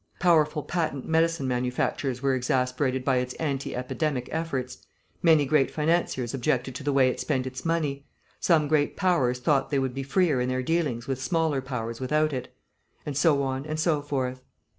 [0.19, 4.79] Powerful patent medicine manufacturers were exasperated by its anti epidemic efforts;
[5.21, 8.07] many great financiers objected to the way it spent its money;
[8.39, 12.33] some great powers thought they would be freer in their dealings with smaller powers without
[12.33, 12.51] it.
[13.05, 14.41] And so on and so forth.